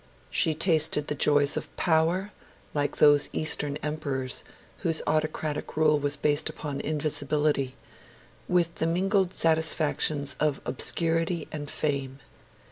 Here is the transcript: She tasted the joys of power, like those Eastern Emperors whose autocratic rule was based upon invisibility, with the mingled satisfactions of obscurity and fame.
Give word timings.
She 0.31 0.55
tasted 0.55 1.09
the 1.09 1.13
joys 1.13 1.55
of 1.55 1.77
power, 1.77 2.31
like 2.73 2.97
those 2.97 3.29
Eastern 3.33 3.77
Emperors 3.83 4.43
whose 4.79 5.03
autocratic 5.05 5.77
rule 5.77 5.99
was 5.99 6.15
based 6.15 6.49
upon 6.49 6.81
invisibility, 6.81 7.75
with 8.47 8.73
the 8.73 8.87
mingled 8.87 9.31
satisfactions 9.35 10.35
of 10.39 10.59
obscurity 10.65 11.47
and 11.51 11.69
fame. 11.69 12.17